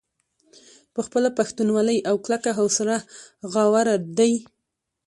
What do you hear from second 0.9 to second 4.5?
پۀ خپله پښتونولۍ او کلکه حوصله غاوره دے۔